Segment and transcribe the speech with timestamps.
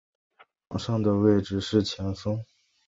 [0.67, 2.43] 在场上的位置是前锋。